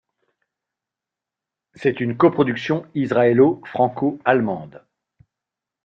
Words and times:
C'est 1.75 1.99
une 2.01 2.17
coproduction 2.17 2.87
israëlo-franco-allemande. 2.95 4.83